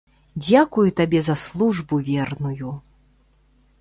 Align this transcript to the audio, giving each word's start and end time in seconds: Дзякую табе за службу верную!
Дзякую 0.45 0.85
табе 1.01 1.19
за 1.27 1.35
службу 1.43 2.01
верную! 2.11 2.71